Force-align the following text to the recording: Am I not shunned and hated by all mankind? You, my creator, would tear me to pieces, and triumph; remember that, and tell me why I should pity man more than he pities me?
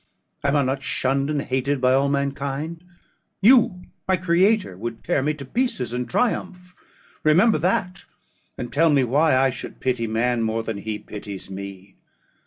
Am 0.43 0.55
I 0.55 0.63
not 0.63 0.81
shunned 0.81 1.29
and 1.29 1.43
hated 1.43 1.79
by 1.79 1.93
all 1.93 2.09
mankind? 2.09 2.83
You, 3.39 3.83
my 4.07 4.17
creator, 4.17 4.75
would 4.75 5.03
tear 5.03 5.21
me 5.21 5.35
to 5.35 5.45
pieces, 5.45 5.93
and 5.93 6.09
triumph; 6.09 6.73
remember 7.23 7.59
that, 7.59 8.05
and 8.57 8.73
tell 8.73 8.89
me 8.89 9.03
why 9.03 9.37
I 9.37 9.51
should 9.51 9.79
pity 9.79 10.07
man 10.07 10.41
more 10.41 10.63
than 10.63 10.79
he 10.79 10.97
pities 10.97 11.51
me? 11.51 11.97